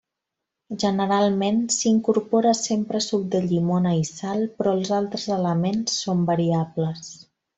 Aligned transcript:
Generalment 0.83 1.59
s'hi 1.75 1.85
incorpora 1.89 2.53
sempre 2.61 3.01
suc 3.09 3.27
de 3.37 3.43
llimona 3.51 3.93
i 3.99 4.03
sal 4.13 4.41
però 4.61 4.75
els 4.79 4.93
altres 5.01 5.29
elements 5.39 6.01
són 6.07 6.27
variables. 6.33 7.13